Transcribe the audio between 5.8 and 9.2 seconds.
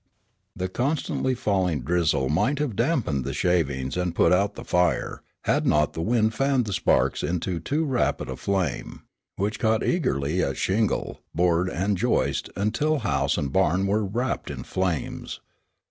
the wind fanned the sparks into too rapid a flame,